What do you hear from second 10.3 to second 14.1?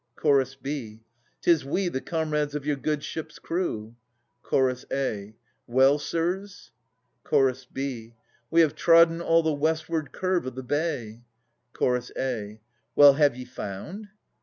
o' the bay. Ch. A. Well, have ye found?